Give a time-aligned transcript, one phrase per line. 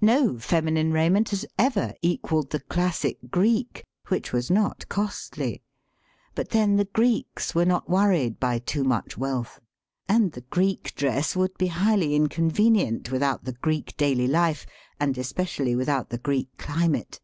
[0.00, 5.62] No feminine raiment has ever equalled the classic Greek, which was not costly.
[6.34, 9.60] But then the Greeks were not worried by too much wealth.
[10.08, 14.66] And the Greek dress would be highly inconven ient without the Greek daily life,
[14.98, 17.20] and especially 94 SELF AND SELF MANAGEMENT^ without the Greek climate.